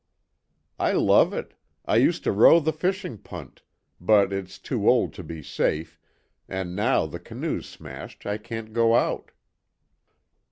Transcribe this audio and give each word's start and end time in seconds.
"I 0.79 0.93
love 0.93 1.31
it. 1.31 1.53
I 1.85 1.97
used 1.97 2.23
to 2.23 2.31
row 2.31 2.59
the 2.59 2.73
fishing 2.73 3.19
punt, 3.19 3.61
but 3.99 4.33
it's 4.33 4.57
too 4.57 4.89
old 4.89 5.13
to 5.13 5.23
be 5.23 5.43
safe, 5.43 5.99
and 6.49 6.75
now 6.75 7.05
the 7.05 7.19
canoe's 7.19 7.69
smashed 7.69 8.25
I 8.25 8.39
can't 8.39 8.73
go 8.73 8.95
out." 8.95 9.29